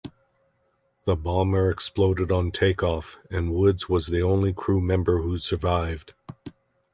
The 1.05 1.15
bomber 1.15 1.69
exploded 1.69 2.31
on 2.31 2.49
take-off, 2.49 3.19
and 3.29 3.53
Woods 3.53 3.87
was 3.87 4.07
the 4.07 4.23
only 4.23 4.51
crew 4.51 4.81
member 4.81 5.21
who 5.21 5.37
survived. 5.37 6.15